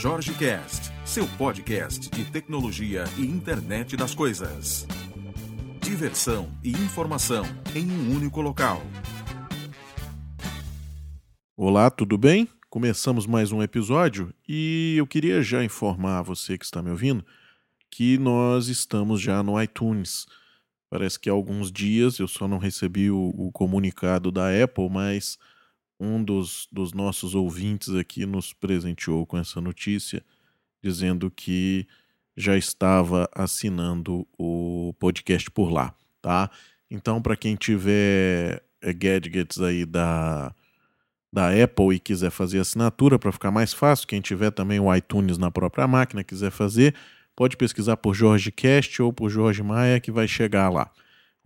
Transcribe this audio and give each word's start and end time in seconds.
Jorge 0.00 0.32
Cast, 0.34 0.92
seu 1.04 1.26
podcast 1.36 2.08
de 2.08 2.24
tecnologia 2.30 3.02
e 3.16 3.22
internet 3.22 3.96
das 3.96 4.14
coisas. 4.14 4.86
Diversão 5.82 6.56
e 6.62 6.70
informação 6.70 7.44
em 7.74 7.90
um 7.90 8.14
único 8.14 8.40
local. 8.40 8.80
Olá, 11.56 11.90
tudo 11.90 12.16
bem? 12.16 12.48
Começamos 12.70 13.26
mais 13.26 13.50
um 13.50 13.60
episódio 13.60 14.32
e 14.48 14.94
eu 14.96 15.04
queria 15.04 15.42
já 15.42 15.64
informar 15.64 16.22
você 16.22 16.56
que 16.56 16.64
está 16.64 16.80
me 16.80 16.92
ouvindo 16.92 17.26
que 17.90 18.18
nós 18.18 18.68
estamos 18.68 19.20
já 19.20 19.42
no 19.42 19.60
iTunes. 19.60 20.26
Parece 20.88 21.18
que 21.18 21.28
há 21.28 21.32
alguns 21.32 21.72
dias 21.72 22.20
eu 22.20 22.28
só 22.28 22.46
não 22.46 22.58
recebi 22.58 23.10
o, 23.10 23.34
o 23.36 23.50
comunicado 23.50 24.30
da 24.30 24.46
Apple, 24.62 24.88
mas 24.88 25.36
um 25.98 26.22
dos, 26.22 26.68
dos 26.70 26.92
nossos 26.92 27.34
ouvintes 27.34 27.94
aqui 27.94 28.24
nos 28.24 28.52
presenteou 28.52 29.26
com 29.26 29.36
essa 29.36 29.60
notícia, 29.60 30.24
dizendo 30.82 31.30
que 31.30 31.86
já 32.36 32.56
estava 32.56 33.28
assinando 33.34 34.26
o 34.38 34.94
podcast 34.98 35.50
por 35.50 35.70
lá, 35.70 35.94
tá? 36.22 36.50
Então, 36.90 37.20
para 37.20 37.36
quem 37.36 37.56
tiver 37.56 38.62
é, 38.80 38.92
gadgets 38.92 39.60
aí 39.60 39.84
da, 39.84 40.54
da 41.32 41.50
Apple 41.50 41.96
e 41.96 41.98
quiser 41.98 42.30
fazer 42.30 42.60
assinatura 42.60 43.18
para 43.18 43.32
ficar 43.32 43.50
mais 43.50 43.72
fácil, 43.72 44.06
quem 44.06 44.20
tiver 44.20 44.52
também 44.52 44.78
o 44.78 44.94
iTunes 44.94 45.36
na 45.36 45.50
própria 45.50 45.88
máquina 45.88 46.22
quiser 46.22 46.52
fazer, 46.52 46.94
pode 47.34 47.56
pesquisar 47.56 47.96
por 47.96 48.14
Jorge 48.14 48.52
Cast 48.52 49.02
ou 49.02 49.12
por 49.12 49.28
Jorge 49.28 49.62
Maia 49.62 50.00
que 50.00 50.12
vai 50.12 50.28
chegar 50.28 50.68
lá 50.68 50.92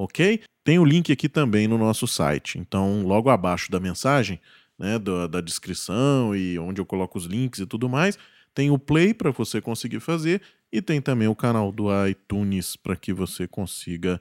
ok? 0.03 0.43
Tem 0.65 0.79
o 0.79 0.85
link 0.85 1.13
aqui 1.13 1.29
também 1.29 1.67
no 1.67 1.77
nosso 1.77 2.07
site. 2.07 2.59
Então, 2.59 3.03
logo 3.03 3.31
abaixo 3.31 3.71
da 3.71 3.81
mensagem, 3.81 4.41
né, 4.79 4.99
da, 4.99 5.27
da 5.27 5.41
descrição 5.41 6.35
e 6.35 6.59
onde 6.59 6.81
eu 6.81 6.87
coloco 6.87 7.19
os 7.19 7.25
links 7.25 7.61
e 7.61 7.67
tudo 7.67 7.89
mais, 7.89 8.19
tem 8.55 8.71
o 8.71 8.79
Play 8.79 9.15
para 9.15 9.31
você 9.31 9.61
conseguir 9.61 10.01
fazer 10.01 10.43
e 10.71 10.81
tem 10.81 11.01
também 11.01 11.29
o 11.29 11.35
canal 11.35 11.73
do 11.73 11.89
iTunes 12.07 12.77
para 12.77 12.97
que 12.97 13.13
você 13.13 13.47
consiga 13.47 14.21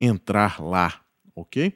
entrar 0.00 0.60
lá, 0.60 1.00
ok? 1.34 1.74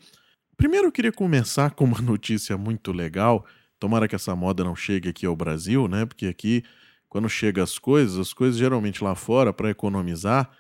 Primeiro 0.57 0.89
eu 0.89 0.93
queria 0.93 1.13
começar 1.13 1.71
com 1.71 1.85
uma 1.85 2.01
notícia 2.03 2.57
muito 2.57 2.93
legal. 2.93 3.45
Tomara 3.79 4.09
que 4.09 4.15
essa 4.15 4.35
moda 4.35 4.65
não 4.65 4.75
chegue 4.75 5.09
aqui 5.09 5.27
ao 5.27 5.37
Brasil, 5.37 5.89
né? 5.89 6.07
Porque 6.07 6.27
aqui, 6.27 6.65
quando 7.09 7.29
chega 7.29 7.63
as 7.63 7.79
coisas, 7.79 8.19
as 8.19 8.33
coisas 8.33 8.59
geralmente 8.59 9.05
lá 9.05 9.15
fora, 9.15 9.53
para 9.53 9.71
economizar, 9.71 10.51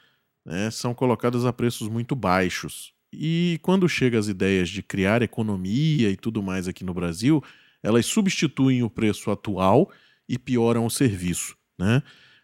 né, 0.45 0.71
são 0.71 0.95
colocadas 0.95 1.45
a 1.45 1.53
preços 1.53 1.89
muito 1.89 2.15
baixos. 2.15 2.94
E 3.19 3.59
quando 3.62 3.89
chega 3.89 4.19
as 4.19 4.29
ideias 4.29 4.69
de 4.69 4.83
criar 4.83 5.23
economia 5.23 6.11
e 6.11 6.17
tudo 6.17 6.43
mais 6.43 6.67
aqui 6.69 6.84
no 6.84 6.95
Brasil, 6.95 7.43
elas 7.83 8.07
substituem 8.07 8.83
o 8.83 8.91
preço 8.91 9.31
atual 9.31 9.91
e 10.29 10.39
pioram 10.39 10.87
o 10.87 10.91
serviço. 10.91 11.57
Né? 11.79 12.03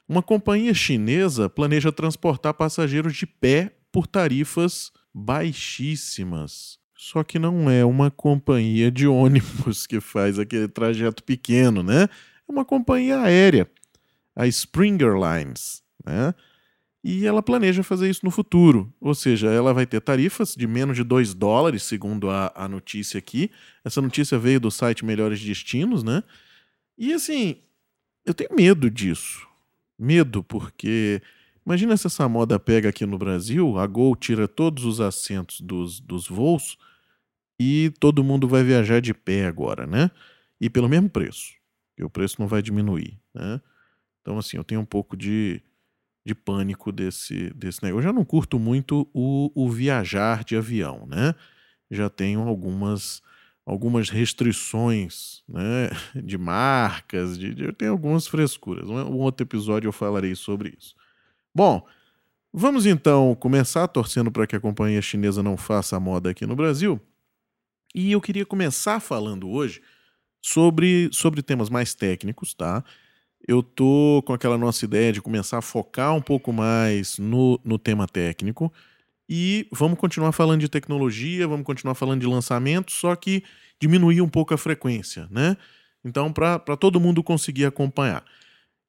Uma 0.09 0.23
companhia 0.23 0.75
chinesa 0.75 1.49
planeja 1.49 1.93
transportar 1.93 2.55
passageiros 2.55 3.17
de 3.17 3.27
pé 3.27 3.73
por 3.93 4.07
tarifas 4.07 4.93
baixíssimas. 5.15 6.79
Só 6.97 7.25
que 7.25 7.39
não 7.39 7.71
é 7.71 7.85
uma 7.85 8.11
companhia 8.11 8.91
de 8.91 9.07
ônibus 9.07 9.87
que 9.87 10.01
faz 10.01 10.39
aquele 10.39 10.69
trajeto 10.69 11.25
pequeno, 11.25 11.83
né? 11.83 12.03
É 12.03 12.53
uma 12.53 12.65
companhia 12.65 13.21
aérea, 13.21 13.71
a 14.37 14.47
Springer 14.47 15.15
Lines, 15.15 15.83
né? 16.05 16.35
E 17.03 17.27
ela 17.27 17.43
planeja 17.43 17.83
fazer 17.83 18.11
isso 18.11 18.25
no 18.25 18.31
futuro. 18.31 18.93
Ou 19.01 19.15
seja, 19.15 19.49
ela 19.49 19.73
vai 19.73 19.87
ter 19.87 20.01
tarifas 20.01 20.55
de 20.55 20.67
menos 20.67 20.97
de 20.97 21.03
2 21.03 21.33
dólares, 21.33 21.83
segundo 21.83 22.29
a, 22.29 22.53
a 22.55 22.69
notícia 22.69 23.19
aqui. 23.19 23.51
Essa 23.83 24.03
notícia 24.03 24.39
veio 24.39 24.61
do 24.61 24.71
site 24.71 25.05
Melhores 25.05 25.41
Destinos, 25.43 26.03
né? 26.03 26.23
E 26.99 27.13
assim, 27.15 27.57
eu 28.25 28.35
tenho 28.35 28.55
medo 28.55 28.91
disso. 28.91 29.47
Medo, 29.99 30.43
porque 30.43 31.23
imagina 31.65 31.97
se 31.97 32.07
essa 32.07 32.29
moda 32.29 32.59
pega 32.59 32.91
aqui 32.91 33.07
no 33.07 33.19
Brasil, 33.19 33.79
a 33.79 33.87
Gol 33.87 34.15
tira 34.15 34.47
todos 34.47 34.85
os 34.85 35.01
assentos 35.01 35.61
dos, 35.61 36.01
dos 36.01 36.29
voos 36.29 36.77
e 37.59 37.93
todo 37.99 38.25
mundo 38.25 38.47
vai 38.47 38.63
viajar 38.63 39.01
de 39.01 39.15
pé 39.15 39.47
agora, 39.47 39.87
né? 39.87 40.11
E 40.61 40.69
pelo 40.69 40.89
mesmo 40.89 41.09
preço. 41.09 41.55
E 41.97 42.05
o 42.05 42.11
preço 42.11 42.37
não 42.39 42.47
vai 42.47 42.61
diminuir, 42.61 43.19
né? 43.35 43.61
Então, 44.21 44.39
assim, 44.39 44.59
eu 44.59 44.65
tenho 44.65 44.83
um 44.83 44.87
pouco 44.87 45.17
de 45.17 45.63
de 46.31 46.35
pânico 46.35 46.93
desse, 46.93 47.53
desse 47.55 47.83
negócio. 47.83 47.99
Eu 47.99 48.11
já 48.11 48.13
não 48.13 48.25
curto 48.25 48.57
muito 48.57 49.09
o, 49.13 49.51
o 49.53 49.69
viajar 49.69 50.45
de 50.45 50.57
avião, 50.57 51.07
né? 51.07 51.35
Já 51.91 52.09
tenho 52.09 52.43
algumas 52.43 53.21
algumas 53.67 54.09
restrições 54.09 55.45
né, 55.49 55.91
de 56.25 56.37
marcas, 56.37 57.39
de, 57.39 57.55
de, 57.55 57.65
eu 57.65 57.73
tenho 57.73 57.93
algumas 57.93 58.27
frescuras. 58.27 58.89
Um, 58.89 59.19
outro 59.19 59.45
episódio 59.45 59.89
eu 59.89 59.93
falarei 59.93 60.35
sobre 60.35 60.75
isso. 60.77 60.95
Bom, 61.55 61.87
vamos 62.53 62.87
então 62.87 63.35
começar 63.35 63.87
torcendo 63.87 64.31
para 64.31 64.47
que 64.47 64.57
a 64.57 64.61
companhia 64.61 65.03
chinesa 65.03 65.43
não 65.43 65.57
faça 65.57 65.97
a 65.97 66.01
moda 66.01 66.31
aqui 66.31 66.47
no 66.47 66.57
Brasil. 66.57 67.01
E 67.95 68.11
eu 68.11 68.21
queria 68.21 68.47
começar 68.47 68.99
falando 68.99 69.49
hoje 69.49 69.83
sobre, 70.41 71.09
sobre 71.13 71.43
temas 71.43 71.69
mais 71.69 71.95
técnicos, 71.95 72.55
tá? 72.55 72.83
Eu 73.47 73.63
tô 73.63 74.23
com 74.27 74.33
aquela 74.33 74.59
nossa 74.59 74.85
ideia 74.85 75.13
de 75.13 75.21
começar 75.21 75.59
a 75.59 75.63
focar 75.63 76.15
um 76.15 76.21
pouco 76.21 76.53
mais 76.53 77.19
no, 77.19 77.61
no 77.65 77.79
tema 77.79 78.07
técnico 78.07 78.73
e 79.29 79.69
vamos 79.71 79.99
continuar 79.99 80.33
falando 80.33 80.61
de 80.61 80.69
tecnologia, 80.69 81.47
vamos 81.47 81.65
continuar 81.65 81.95
falando 81.95 82.21
de 82.21 82.27
lançamento, 82.27 82.91
só 82.91 83.15
que 83.15 83.45
diminuir 83.81 84.21
um 84.21 84.29
pouco 84.29 84.53
a 84.53 84.59
frequência, 84.59 85.29
né? 85.31 85.57
Então, 86.05 86.33
para 86.33 86.59
todo 86.77 86.99
mundo 86.99 87.23
conseguir 87.23 87.65
acompanhar. 87.65 88.25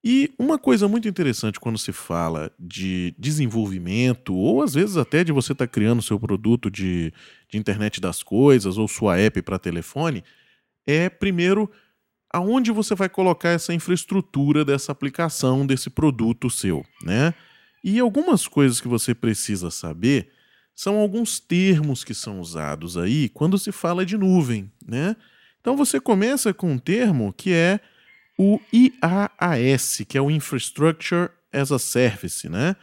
E 0.04 0.34
uma 0.40 0.58
coisa 0.58 0.88
muito 0.88 1.08
interessante 1.08 1.60
quando 1.60 1.78
se 1.78 1.92
fala 1.92 2.52
de 2.60 3.14
desenvolvimento, 3.20 4.34
ou 4.34 4.64
às 4.64 4.74
vezes 4.74 4.98
até 4.98 5.24
de 5.24 5.32
você 5.32 5.52
estar 5.52 5.68
tá 5.68 5.72
criando 5.72 6.02
seu 6.02 6.20
produto 6.20 6.72
de, 6.72 7.14
de 7.48 7.58
internet 7.60 8.02
das 8.02 8.24
coisas, 8.24 8.80
ou 8.80 8.88
sua 8.88 9.20
app 9.20 9.40
para 9.44 9.60
telefone, 9.60 10.24
é 10.88 11.08
primeiro 11.08 11.70
aonde 12.34 12.72
você 12.72 12.96
vai 12.96 13.10
colocar 13.10 13.50
essa 13.50 13.74
infraestrutura 13.74 14.64
dessa 14.64 14.92
aplicação, 14.92 15.66
desse 15.66 15.90
produto 15.90 16.50
seu, 16.50 16.86
né? 17.04 17.34
E 17.84 18.00
algumas 18.00 18.48
coisas 18.48 18.80
que 18.80 18.88
você 18.88 19.14
precisa 19.14 19.72
saber 19.72 20.30
são 20.74 20.98
alguns 20.98 21.40
termos 21.40 22.04
que 22.04 22.14
são 22.14 22.40
usados 22.40 22.98
aí 22.98 23.28
quando 23.30 23.58
se 23.58 23.72
fala 23.72 24.06
de 24.06 24.18
nuvem, 24.18 24.72
né? 24.88 25.16
Então 25.60 25.76
você 25.76 26.00
começa 26.00 26.54
com 26.54 26.72
um 26.72 26.78
termo 26.78 27.34
que 27.34 27.54
é 27.54 27.80
o 28.38 28.60
IaaS, 28.74 30.04
que 30.08 30.18
é 30.18 30.22
o 30.22 30.32
Infrastructure 30.32 31.30
as 31.52 31.72
a 31.72 31.78
Service, 31.78 32.48
né? 32.48 32.76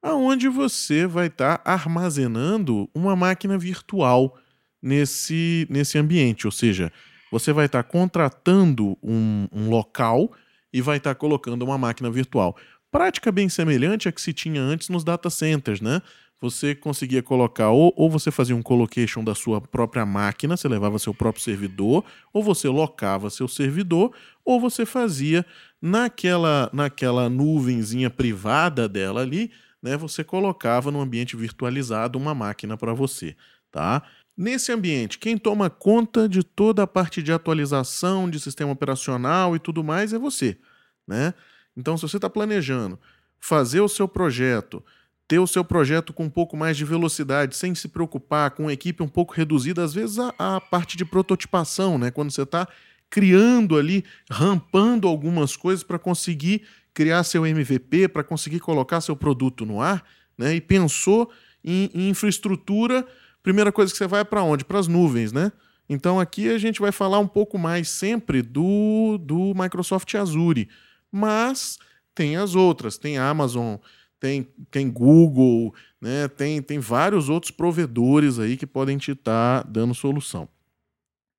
Aonde 0.00 0.48
você 0.48 1.06
vai 1.06 1.26
estar 1.26 1.58
tá 1.58 1.70
armazenando 1.70 2.88
uma 2.94 3.14
máquina 3.14 3.58
virtual 3.58 4.38
nesse, 4.80 5.66
nesse 5.70 5.98
ambiente, 5.98 6.46
ou 6.46 6.50
seja, 6.50 6.92
você 7.32 7.50
vai 7.50 7.64
estar 7.64 7.82
contratando 7.82 8.98
um, 9.02 9.48
um 9.50 9.70
local 9.70 10.30
e 10.70 10.82
vai 10.82 10.98
estar 10.98 11.14
colocando 11.14 11.62
uma 11.62 11.78
máquina 11.78 12.10
virtual. 12.10 12.54
Prática 12.90 13.32
bem 13.32 13.48
semelhante 13.48 14.06
à 14.06 14.12
que 14.12 14.20
se 14.20 14.34
tinha 14.34 14.60
antes 14.60 14.90
nos 14.90 15.02
data 15.02 15.30
centers, 15.30 15.80
né? 15.80 16.02
Você 16.42 16.74
conseguia 16.74 17.22
colocar, 17.22 17.70
ou, 17.70 17.94
ou 17.96 18.10
você 18.10 18.30
fazia 18.30 18.54
um 18.54 18.60
colocation 18.60 19.24
da 19.24 19.34
sua 19.34 19.60
própria 19.62 20.04
máquina, 20.04 20.56
você 20.56 20.68
levava 20.68 20.98
seu 20.98 21.14
próprio 21.14 21.42
servidor, 21.42 22.04
ou 22.34 22.42
você 22.42 22.68
locava 22.68 23.30
seu 23.30 23.48
servidor, 23.48 24.12
ou 24.44 24.60
você 24.60 24.84
fazia 24.84 25.46
naquela, 25.80 26.68
naquela 26.72 27.30
nuvenzinha 27.30 28.10
privada 28.10 28.86
dela 28.86 29.22
ali, 29.22 29.50
né? 29.82 29.96
Você 29.96 30.22
colocava 30.22 30.90
no 30.90 31.00
ambiente 31.00 31.34
virtualizado 31.34 32.18
uma 32.18 32.34
máquina 32.34 32.76
para 32.76 32.92
você, 32.92 33.34
tá? 33.70 34.02
Nesse 34.42 34.72
ambiente, 34.72 35.20
quem 35.20 35.38
toma 35.38 35.70
conta 35.70 36.28
de 36.28 36.42
toda 36.42 36.82
a 36.82 36.86
parte 36.86 37.22
de 37.22 37.32
atualização 37.32 38.28
de 38.28 38.40
sistema 38.40 38.72
operacional 38.72 39.54
e 39.54 39.60
tudo 39.60 39.84
mais 39.84 40.12
é 40.12 40.18
você, 40.18 40.58
né? 41.06 41.32
Então, 41.76 41.96
se 41.96 42.02
você 42.02 42.16
está 42.16 42.28
planejando 42.28 42.98
fazer 43.38 43.80
o 43.80 43.86
seu 43.86 44.08
projeto, 44.08 44.84
ter 45.28 45.38
o 45.38 45.46
seu 45.46 45.64
projeto 45.64 46.12
com 46.12 46.24
um 46.24 46.28
pouco 46.28 46.56
mais 46.56 46.76
de 46.76 46.84
velocidade, 46.84 47.54
sem 47.54 47.72
se 47.72 47.86
preocupar 47.86 48.50
com 48.50 48.64
uma 48.64 48.72
equipe 48.72 49.00
um 49.00 49.06
pouco 49.06 49.32
reduzida, 49.32 49.84
às 49.84 49.94
vezes 49.94 50.18
a, 50.18 50.34
a 50.36 50.60
parte 50.60 50.96
de 50.96 51.04
prototipação, 51.04 51.96
né? 51.96 52.10
Quando 52.10 52.32
você 52.32 52.42
está 52.42 52.66
criando 53.08 53.78
ali, 53.78 54.04
rampando 54.28 55.06
algumas 55.06 55.54
coisas 55.54 55.84
para 55.84 56.00
conseguir 56.00 56.62
criar 56.92 57.22
seu 57.22 57.46
MVP, 57.46 58.08
para 58.08 58.24
conseguir 58.24 58.58
colocar 58.58 59.00
seu 59.02 59.14
produto 59.14 59.64
no 59.64 59.80
ar, 59.80 60.04
né? 60.36 60.52
E 60.56 60.60
pensou 60.60 61.30
em, 61.64 61.88
em 61.94 62.08
infraestrutura 62.08 63.06
primeira 63.42 63.72
coisa 63.72 63.92
que 63.92 63.98
você 63.98 64.06
vai 64.06 64.20
é 64.20 64.24
para 64.24 64.42
onde? 64.42 64.64
Para 64.64 64.78
as 64.78 64.88
nuvens, 64.88 65.32
né? 65.32 65.52
Então 65.88 66.18
aqui 66.20 66.48
a 66.48 66.58
gente 66.58 66.80
vai 66.80 66.92
falar 66.92 67.18
um 67.18 67.26
pouco 67.26 67.58
mais 67.58 67.88
sempre 67.88 68.40
do, 68.40 69.18
do 69.18 69.52
Microsoft 69.54 70.14
Azure, 70.14 70.68
mas 71.10 71.78
tem 72.14 72.36
as 72.36 72.54
outras, 72.54 72.96
tem 72.96 73.18
Amazon, 73.18 73.76
tem, 74.18 74.46
tem 74.70 74.90
Google, 74.90 75.74
né? 76.00 76.28
tem, 76.28 76.62
tem 76.62 76.78
vários 76.78 77.28
outros 77.28 77.50
provedores 77.50 78.38
aí 78.38 78.56
que 78.56 78.66
podem 78.66 78.96
te 78.96 79.12
estar 79.12 79.62
tá 79.62 79.68
dando 79.68 79.94
solução. 79.94 80.48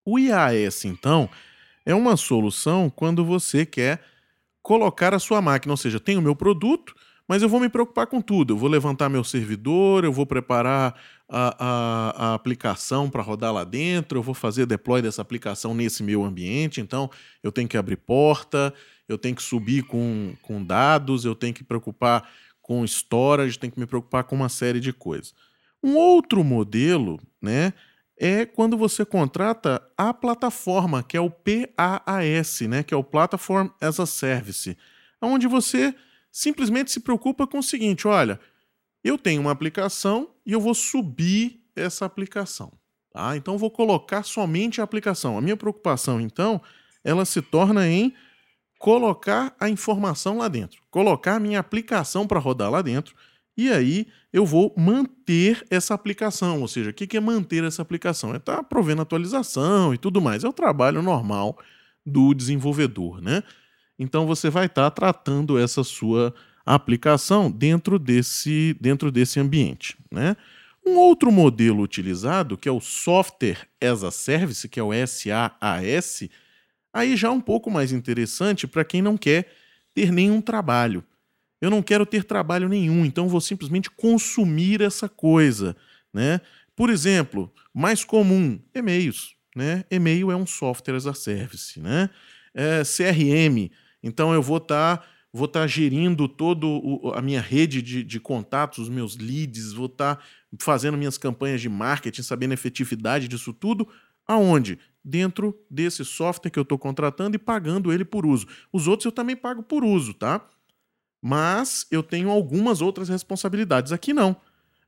O 0.06 0.20
IAS, 0.20 0.84
então, 0.84 1.30
é 1.86 1.96
uma 1.96 2.18
solução 2.18 2.90
quando 2.90 3.24
você 3.24 3.66
quer 3.66 4.02
colocar 4.62 5.14
a 5.14 5.20
sua 5.20 5.42
máquina, 5.42 5.74
ou 5.74 5.78
seja, 5.78 6.00
tem 6.00 6.18
o 6.18 6.22
meu 6.22 6.36
produto, 6.36 6.94
mas 7.28 7.42
eu 7.42 7.50
vou 7.50 7.60
me 7.60 7.70
preocupar 7.70 8.08
com 8.08 8.22
tudo. 8.22 8.54
Eu 8.54 8.58
vou 8.58 8.70
levantar 8.70 9.10
meu 9.10 9.24
servidor, 9.24 10.04
eu 10.04 10.12
vou 10.12 10.26
preparar 10.26 10.94
a, 11.34 11.56
a, 11.58 12.28
a 12.28 12.34
aplicação 12.36 13.10
para 13.10 13.24
rodar 13.24 13.52
lá 13.52 13.64
dentro, 13.64 14.20
eu 14.20 14.24
vou 14.24 14.36
fazer 14.36 14.68
deploy 14.68 15.02
dessa 15.02 15.22
aplicação 15.22 15.74
nesse 15.74 16.04
meu 16.04 16.24
ambiente. 16.24 16.80
Então, 16.80 17.10
eu 17.42 17.52
tenho 17.52 17.68
que 17.68 17.76
abrir 17.76 17.98
porta, 17.98 18.72
eu 19.10 19.18
tenho 19.18 19.36
que 19.36 19.42
subir 19.42 19.84
com, 19.84 20.36
com 20.44 20.64
dados, 20.64 21.26
eu 21.26 21.34
tenho 21.34 21.54
que 21.54 21.64
preocupar 21.64 22.30
com 22.62 22.86
storage, 22.86 23.58
tenho 23.58 23.74
que 23.74 23.80
me 23.80 23.88
preocupar 23.88 24.24
com 24.26 24.36
uma 24.36 24.48
série 24.48 24.80
de 24.80 24.94
coisas. 24.94 25.34
Um 25.84 25.96
outro 25.96 26.44
modelo, 26.44 27.20
né, 27.42 27.74
é 28.16 28.46
quando 28.46 28.78
você 28.78 29.04
contrata 29.04 29.82
a 29.98 30.14
plataforma, 30.14 31.02
que 31.02 31.18
é 31.18 31.20
o 31.20 31.32
PaaS, 31.32 32.62
né, 32.62 32.84
que 32.84 32.94
é 32.94 32.98
o 32.98 33.04
Platform 33.04 33.70
as 33.82 34.00
a 34.00 34.06
Service, 34.06 34.78
onde 35.20 35.48
você 35.48 35.96
simplesmente 36.32 36.92
se 36.92 37.00
preocupa 37.00 37.48
com 37.48 37.58
o 37.58 37.64
seguinte: 37.64 38.08
olha, 38.08 38.40
eu 39.04 39.18
tenho 39.18 39.42
uma 39.42 39.52
aplicação 39.52 40.30
e 40.46 40.52
eu 40.52 40.62
vou 40.62 40.74
subir 40.74 41.62
essa 41.76 42.06
aplicação. 42.06 42.72
Tá? 43.12 43.36
Então, 43.38 43.58
vou 43.58 43.70
colocar 43.70 44.24
somente 44.24 44.82
a 44.82 44.84
aplicação. 44.84 45.38
A 45.38 45.42
minha 45.42 45.58
preocupação, 45.58 46.20
então, 46.20 46.62
ela 47.04 47.26
se 47.26 47.42
torna 47.42 47.88
em 47.88 48.14
colocar 48.80 49.56
a 49.60 49.70
informação 49.70 50.40
lá 50.40 50.48
dentro, 50.48 50.82
colocar 50.92 51.36
a 51.36 51.40
minha 51.40 51.60
aplicação 51.60 52.28
para 52.28 52.40
rodar 52.40 52.70
lá 52.70 52.82
dentro, 52.82 53.16
e 53.56 53.70
aí 53.70 54.08
eu 54.32 54.46
vou 54.46 54.74
manter 54.76 55.66
essa 55.70 55.94
aplicação. 55.94 56.60
Ou 56.60 56.68
seja, 56.68 56.90
o 56.90 56.94
que 56.94 57.16
é 57.16 57.20
manter 57.20 57.64
essa 57.64 57.82
aplicação? 57.82 58.34
É 58.34 58.38
estar 58.38 58.58
tá 58.58 58.64
provendo 58.64 59.02
atualização 59.02 59.94
e 59.94 59.98
tudo 59.98 60.20
mais. 60.20 60.44
É 60.44 60.50
o 60.50 60.54
trabalho 60.54 61.02
normal 61.02 61.58
do 62.06 62.34
desenvolvedor, 62.34 63.22
né? 63.22 63.44
Então 63.98 64.26
você 64.26 64.50
vai 64.50 64.66
estar 64.66 64.90
tá 64.90 64.92
tratando 64.92 65.58
essa 65.58 65.84
sua 65.84 66.34
aplicação 66.66 67.52
dentro 67.52 68.00
desse, 68.00 68.76
dentro 68.80 69.12
desse 69.12 69.40
ambiente. 69.40 69.98
Né? 70.12 70.36
Um 70.86 70.98
outro 70.98 71.32
modelo 71.32 71.82
utilizado, 71.82 72.58
que 72.58 72.68
é 72.68 72.72
o 72.72 72.82
Software 72.82 73.68
as 73.82 74.04
a 74.04 74.12
Service, 74.12 74.68
que 74.68 74.80
é 74.80 74.84
o 74.84 74.92
SaaS, 74.92 76.30
aí 76.94 77.16
já 77.16 77.30
é 77.30 77.32
um 77.32 77.42
pouco 77.42 77.72
mais 77.72 77.92
interessante 77.92 78.68
para 78.68 78.84
quem 78.84 79.02
não 79.02 79.18
quer 79.18 79.52
ter 79.94 80.12
nenhum 80.12 80.42
trabalho. 80.42 81.04
Eu 81.62 81.70
não 81.70 81.82
quero 81.82 82.06
ter 82.06 82.26
trabalho 82.26 82.68
nenhum, 82.68 83.06
então 83.06 83.30
vou 83.30 83.40
simplesmente 83.40 83.90
consumir 83.90 84.82
essa 84.82 85.08
coisa. 85.08 85.76
Né? 86.14 86.42
Por 86.76 86.90
exemplo, 86.90 87.50
mais 87.74 88.04
comum, 88.04 88.60
e-mails. 88.76 89.36
Né? 89.56 89.86
E-mail 89.90 90.32
é 90.32 90.36
um 90.36 90.46
software 90.46 90.96
as 90.96 91.08
a 91.08 91.14
service. 91.14 91.80
Né? 91.80 92.10
É, 92.54 92.82
CRM, 92.84 93.72
então 94.04 94.34
eu 94.34 94.42
vou 94.42 94.58
estar 94.58 94.98
tá, 94.98 95.06
vou 95.34 95.48
tá 95.48 95.66
gerindo 95.66 96.28
toda 96.28 96.68
a 97.16 97.22
minha 97.22 97.42
rede 97.42 97.82
de, 97.82 98.04
de 98.04 98.20
contatos, 98.20 98.78
os 98.78 98.90
meus 98.90 99.18
leads, 99.18 99.74
vou 99.74 99.88
estar 99.88 100.18
tá 100.18 100.24
fazendo 100.60 100.96
minhas 100.96 101.18
campanhas 101.18 101.60
de 101.60 101.68
marketing, 101.68 102.22
sabendo 102.22 102.52
a 102.52 102.54
efetividade 102.54 103.28
disso 103.28 103.52
tudo. 103.52 103.88
Aonde? 104.28 104.78
Dentro 105.04 105.60
desse 105.70 106.06
software 106.06 106.52
que 106.52 106.60
eu 106.60 106.64
estou 106.64 106.78
contratando 106.78 107.36
e 107.36 107.40
pagando 107.40 107.92
ele 107.92 108.06
por 108.06 108.26
uso. 108.26 108.48
Os 108.72 108.88
outros 108.88 109.06
eu 109.06 109.12
também 109.12 109.36
pago 109.36 109.64
por 109.64 109.84
uso, 109.84 110.14
tá? 110.14 110.48
Mas 111.22 111.88
eu 111.90 112.04
tenho 112.04 112.30
algumas 112.30 112.80
outras 112.80 113.10
responsabilidades. 113.10 113.92
Aqui 113.92 114.14
não. 114.14 114.36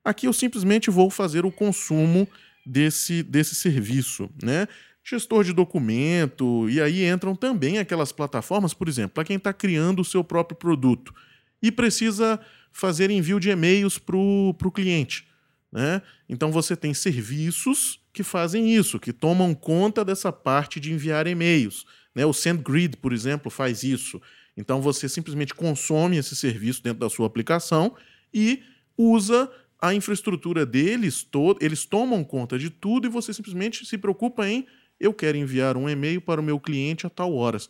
Aqui 0.04 0.28
eu 0.28 0.34
simplesmente 0.34 0.92
vou 0.92 1.10
fazer 1.10 1.46
o 1.46 1.52
consumo 1.52 2.28
desse, 2.66 3.24
desse 3.24 3.56
serviço, 3.56 4.30
né? 4.42 4.68
Gestor 5.08 5.44
de 5.44 5.54
documento, 5.54 6.68
e 6.68 6.82
aí 6.82 7.06
entram 7.06 7.36
também 7.36 7.78
aquelas 7.78 8.12
plataformas, 8.12 8.74
por 8.74 8.90
exemplo, 8.90 9.12
para 9.12 9.24
quem 9.24 9.38
está 9.38 9.54
criando 9.54 10.02
o 10.02 10.06
seu 10.06 10.24
próprio 10.24 10.58
produto 10.58 11.14
e 11.62 11.72
precisa 11.72 12.40
fazer 12.72 13.12
envio 13.12 13.40
de 13.40 13.52
e-mails 13.52 14.00
para 14.00 14.18
o 14.18 14.72
cliente. 14.74 15.28
Né? 15.72 16.02
Então 16.28 16.52
você 16.52 16.76
tem 16.76 16.94
serviços 16.94 18.02
que 18.12 18.24
fazem 18.24 18.74
isso, 18.76 19.00
que 19.00 19.14
tomam 19.14 19.54
conta 19.54 20.04
dessa 20.04 20.32
parte 20.32 20.80
de 20.80 20.92
enviar 20.92 21.28
e-mails. 21.28 21.86
Né? 22.16 22.26
O 22.26 22.34
SendGrid, 22.34 22.98
por 22.98 23.14
exemplo, 23.14 23.52
faz 23.52 23.84
isso. 23.84 24.20
Então 24.58 24.82
você 24.82 25.08
simplesmente 25.08 25.54
consome 25.54 26.18
esse 26.18 26.36
serviço 26.36 26.82
dentro 26.82 27.00
da 27.00 27.10
sua 27.10 27.28
aplicação 27.28 27.96
e 28.34 28.64
usa 28.98 29.52
a 29.80 29.94
infraestrutura 29.94 30.66
deles, 30.66 31.24
to 31.24 31.56
eles 31.62 31.86
tomam 31.86 32.24
conta 32.24 32.58
de 32.58 32.70
tudo 32.70 33.06
e 33.06 33.10
você 33.10 33.34
simplesmente 33.34 33.86
se 33.86 33.98
preocupa 33.98 34.48
em 34.48 34.66
eu 35.00 35.14
quero 35.14 35.38
enviar 35.38 35.78
um 35.78 35.90
e-mail 35.90 36.22
para 36.22 36.42
o 36.42 36.44
meu 36.44 36.60
cliente 36.60 37.06
a 37.06 37.10
tal 37.10 37.34
horas. 37.34 37.70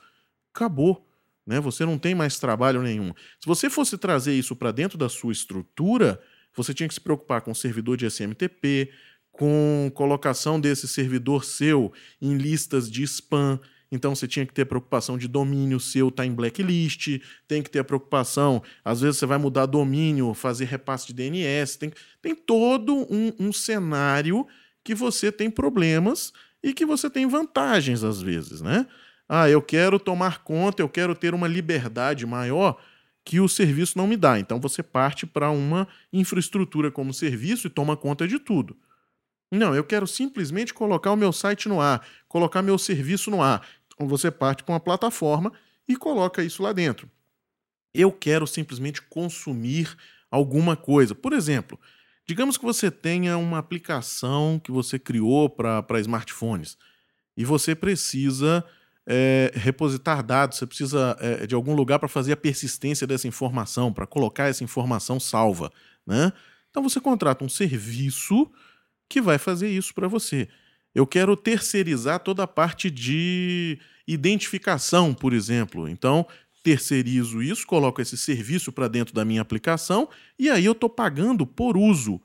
Acabou. 0.54 1.06
Né? 1.46 1.60
Você 1.60 1.86
não 1.86 1.98
tem 1.98 2.16
mais 2.16 2.40
trabalho 2.40 2.82
nenhum. 2.82 3.14
Se 3.40 3.46
você 3.46 3.70
fosse 3.70 3.98
trazer 3.98 4.34
isso 4.34 4.56
para 4.56 4.72
dentro 4.72 4.98
da 4.98 5.10
sua 5.10 5.32
estrutura, 5.32 6.22
você 6.56 6.74
tinha 6.74 6.88
que 6.88 6.94
se 6.94 7.02
preocupar 7.02 7.42
com 7.42 7.54
servidor 7.54 7.98
de 7.98 8.06
SMTP, 8.06 8.92
com 9.32 9.92
colocação 9.94 10.60
desse 10.60 10.88
servidor 10.88 11.44
seu 11.44 11.92
em 12.22 12.38
listas 12.38 12.90
de 12.90 13.04
spam. 13.04 13.60
Então 13.92 14.16
você 14.16 14.28
tinha 14.28 14.46
que 14.46 14.54
ter 14.54 14.66
preocupação 14.66 15.18
de 15.18 15.28
domínio 15.28 15.80
seu 15.80 16.08
estar 16.08 16.24
tá 16.24 16.28
em 16.28 16.34
blacklist, 16.34 17.22
tem 17.48 17.62
que 17.62 17.70
ter 17.70 17.80
a 17.80 17.84
preocupação, 17.84 18.64
às 18.84 19.02
vezes 19.02 19.18
você 19.18 19.26
vai 19.26 19.38
mudar 19.38 19.68
domínio, 19.68 20.34
fazer 20.34 20.66
repasse 20.66 21.08
de 21.08 21.14
DNS, 21.14 21.78
tem, 21.78 21.92
tem 22.22 22.36
todo 22.36 22.96
um, 23.14 23.32
um 23.40 23.54
cenário 23.54 24.48
que 24.84 24.96
você 24.96 25.32
tem 25.32 25.50
problemas 25.50 26.34
e 26.66 26.74
que 26.74 26.84
você 26.84 27.12
tem 27.12 27.28
vantagens 27.28 28.04
às 28.04 28.20
vezes, 28.20 28.60
né? 28.60 28.88
Ah, 29.30 29.48
eu 29.48 29.62
quero 29.62 30.00
tomar 30.00 30.44
conta, 30.44 30.82
eu 30.82 30.90
quero 30.90 31.14
ter 31.14 31.36
uma 31.36 31.48
liberdade 31.48 32.26
maior 32.26 32.82
que 33.24 33.40
o 33.40 33.48
serviço 33.48 34.00
não 34.00 34.08
me 34.08 34.18
dá. 34.18 34.40
Então 34.40 34.60
você 34.60 34.82
parte 34.82 35.28
para 35.28 35.52
uma 35.52 35.88
infraestrutura 36.12 36.90
como 36.90 37.14
serviço 37.14 37.68
e 37.68 37.70
toma 37.70 37.96
conta 37.96 38.28
de 38.28 38.40
tudo. 38.40 38.76
Não, 39.52 39.76
eu 39.76 39.84
quero 39.84 40.08
simplesmente 40.08 40.74
colocar 40.74 41.12
o 41.12 41.16
meu 41.16 41.32
site 41.32 41.70
no 41.70 41.80
ar, 41.80 42.04
colocar 42.28 42.64
meu 42.64 42.80
serviço 42.80 43.30
no 43.30 43.44
ar. 43.44 43.64
Então 43.94 44.08
você 44.08 44.32
parte 44.32 44.64
para 44.64 44.74
uma 44.74 44.80
plataforma 44.80 45.54
e 45.88 45.96
coloca 45.96 46.44
isso 46.44 46.64
lá 46.64 46.74
dentro. 46.74 47.08
Eu 47.94 48.12
quero 48.12 48.48
simplesmente 48.48 49.04
consumir 49.04 49.96
alguma 50.32 50.76
coisa. 50.76 51.14
Por 51.14 51.32
exemplo, 51.32 51.80
Digamos 52.28 52.58
que 52.58 52.66
você 52.66 52.90
tenha 52.90 53.38
uma 53.38 53.60
aplicação 53.60 54.60
que 54.64 54.72
você 54.72 54.98
criou 54.98 55.50
para 55.50 56.00
smartphones 56.00 56.78
e 57.38 57.46
você 57.46 57.76
precisa 57.76 58.66
é, 59.06 59.52
repositar 59.54 60.24
dados, 60.24 60.58
você 60.58 60.66
precisa 60.66 61.16
é, 61.20 61.46
de 61.46 61.54
algum 61.54 61.76
lugar 61.76 62.00
para 62.00 62.10
fazer 62.10 62.34
a 62.34 62.38
persistência 62.38 63.06
dessa 63.06 63.28
informação, 63.28 63.94
para 63.94 64.08
colocar 64.08 64.48
essa 64.48 64.64
informação 64.64 65.20
salva. 65.20 65.72
Né? 66.06 66.34
Então 66.70 66.82
você 66.82 67.00
contrata 67.00 67.44
um 67.44 67.50
serviço 67.50 68.52
que 69.08 69.22
vai 69.22 69.38
fazer 69.38 69.70
isso 69.70 69.94
para 69.94 70.08
você. 70.08 70.48
Eu 70.96 71.06
quero 71.06 71.36
terceirizar 71.36 72.22
toda 72.22 72.44
a 72.44 72.48
parte 72.48 72.90
de 72.90 73.78
identificação, 74.08 75.14
por 75.14 75.34
exemplo. 75.34 75.90
Então, 75.90 76.26
terceirizo 76.66 77.44
isso, 77.44 77.68
coloco 77.68 78.02
esse 78.02 78.18
serviço 78.18 78.72
para 78.72 78.88
dentro 78.88 79.14
da 79.14 79.24
minha 79.24 79.40
aplicação 79.40 80.10
e 80.38 80.50
aí 80.50 80.66
eu 80.66 80.72
estou 80.72 80.90
pagando 80.90 81.46
por 81.46 81.78
uso. 81.78 82.20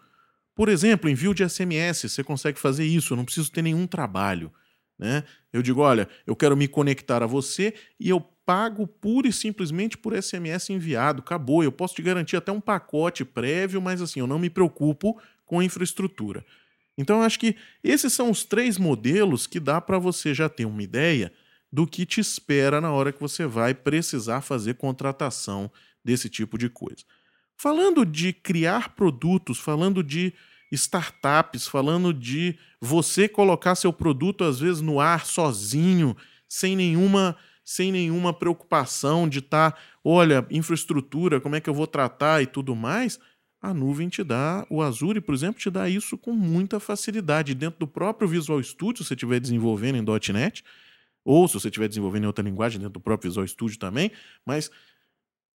Por 0.55 0.71
exemplo, 0.71 1.11
envio 1.11 1.35
de 1.35 1.47
SMS, 1.47 2.11
você 2.11 2.25
consegue 2.25 2.59
fazer 2.59 2.87
isso, 2.87 3.13
eu 3.13 3.19
não 3.19 3.25
preciso 3.27 3.53
ter 3.53 3.61
nenhum 3.61 3.87
trabalho. 3.87 4.51
Né? 4.99 5.25
Eu 5.53 5.61
digo, 5.61 5.83
olha, 5.83 6.09
eu 6.27 6.35
quero 6.35 6.57
me 6.57 6.67
conectar 6.67 7.23
a 7.23 7.27
você 7.27 7.75
e 7.99 8.09
eu 8.09 8.19
pago 8.19 8.87
pura 8.87 9.29
e 9.29 9.33
simplesmente 9.33 9.99
por 9.99 10.17
SMS 10.17 10.71
enviado. 10.71 11.21
Acabou. 11.21 11.63
Eu 11.63 11.71
posso 11.71 11.95
te 11.95 12.01
garantir 12.01 12.37
até 12.37 12.51
um 12.51 12.63
pacote 12.63 13.27
prévio, 13.27 13.81
mas 13.83 14.01
assim, 14.01 14.21
eu 14.21 14.27
não 14.27 14.39
me 14.39 14.49
preocupo 14.49 15.21
com 15.45 15.61
a 15.61 15.65
infraestrutura. 15.65 16.47
Então, 16.97 17.19
eu 17.19 17.23
acho 17.25 17.39
que 17.39 17.57
esses 17.85 18.11
são 18.15 18.31
os 18.31 18.43
três 18.43 18.79
modelos 18.79 19.47
que 19.47 19.61
dá 19.61 19.83
para 19.83 19.99
você 19.99 20.33
já 20.33 20.49
ter 20.49 20.65
uma 20.65 20.83
ideia 20.83 21.31
do 21.73 21.87
que 21.87 22.05
te 22.05 22.21
espera 22.21 22.81
na 22.81 22.91
hora 22.91 23.13
que 23.13 23.21
você 23.21 23.47
vai 23.47 23.75
precisar 23.75 24.41
fazer 24.41 24.75
contratação 24.75 25.71
desse 26.05 26.29
tipo 26.29 26.59
de 26.59 26.69
coisa. 26.69 27.05
Falando 27.57 28.05
de 28.05 28.33
criar 28.33 28.95
produtos, 28.95 29.59
falando 29.59 30.03
de 30.03 30.33
startups, 30.73 31.67
falando 31.67 32.13
de 32.15 32.59
você 32.81 33.29
colocar 33.29 33.75
seu 33.75 33.93
produto 33.93 34.45
às 34.45 34.61
vezes 34.61 34.81
no 34.81 35.01
ar 35.01 35.27
sozinho, 35.27 36.17
sem 36.49 36.75
nenhuma 36.75 37.37
sem 37.63 37.93
nenhuma 37.93 38.33
preocupação 38.33 39.29
de 39.29 39.39
estar, 39.39 39.73
tá, 39.73 39.79
olha, 40.03 40.45
infraestrutura, 40.51 41.41
como 41.41 41.55
é 41.55 41.61
que 41.61 41.71
eu 41.71 41.75
vou 41.75 41.87
tratar 41.87 42.43
e 42.43 42.47
tudo 42.47 42.75
mais, 42.75 43.21
a 43.63 43.73
nuvem 43.73 44.09
te 44.09 44.25
dá, 44.25 44.67
o 44.69 44.83
Azure, 44.83 45.21
por 45.21 45.35
exemplo, 45.35 45.61
te 45.61 45.71
dá 45.71 45.89
isso 45.89 46.19
com 46.19 46.33
muita 46.33 46.81
facilidade. 46.81 47.55
Dentro 47.55 47.79
do 47.79 47.87
próprio 47.87 48.27
Visual 48.27 48.61
Studio, 48.61 49.05
se 49.05 49.09
você 49.09 49.15
estiver 49.15 49.39
desenvolvendo 49.39 49.97
em 49.97 50.33
.NET, 50.33 50.65
ou 51.25 51.47
se 51.47 51.55
você 51.55 51.69
estiver 51.69 51.89
desenvolvendo 51.89 52.25
em 52.25 52.27
outra 52.27 52.45
linguagem 52.45 52.79
dentro 52.79 52.95
do 52.95 53.01
próprio 53.01 53.31
Visual 53.31 53.47
Studio 53.47 53.79
também, 53.79 54.11
mas 54.45 54.71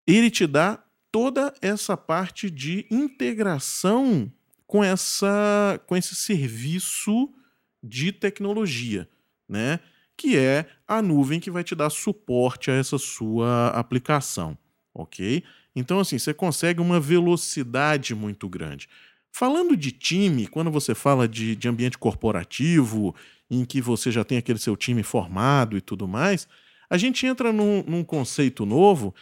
ele 0.08 0.30
te 0.30 0.46
dá 0.46 0.84
toda 1.12 1.54
essa 1.62 1.96
parte 1.96 2.50
de 2.50 2.86
integração 2.92 4.32
com 4.68 4.84
essa 4.84 5.80
com 5.88 5.96
esse 5.96 6.16
serviço 6.16 7.34
de 7.82 8.12
tecnologia, 8.12 9.08
né? 9.48 9.80
que 10.18 10.38
é 10.38 10.66
a 10.88 11.02
nuvem 11.02 11.40
que 11.40 11.52
vai 11.52 11.64
te 11.64 11.76
dar 11.76 11.90
suporte 11.90 12.72
a 12.72 12.74
essa 12.74 12.98
sua 12.98 13.70
aplicação, 13.70 14.58
ok? 14.94 15.44
Então, 15.76 16.00
assim, 16.00 16.18
você 16.18 16.34
consegue 16.34 16.80
uma 16.80 17.00
velocidade 17.00 18.16
muito 18.16 18.48
grande. 18.48 18.88
Falando 19.38 19.76
de 19.76 19.92
time, 19.92 20.48
quando 20.48 20.72
você 20.72 20.96
fala 20.96 21.28
de, 21.28 21.58
de 21.58 21.68
ambiente 21.68 21.98
corporativo, 21.98 23.14
em 23.52 23.66
que 23.66 23.82
você 23.82 24.10
já 24.10 24.24
tem 24.24 24.38
aquele 24.38 24.58
seu 24.58 24.78
time 24.78 25.04
formado 25.04 25.76
e 25.76 25.82
tudo 25.82 26.08
mais, 26.08 26.48
a 26.90 26.98
gente 26.98 27.26
entra 27.26 27.52
num, 27.52 27.84
num 27.86 28.02
conceito 28.02 28.66
novo 28.66 29.14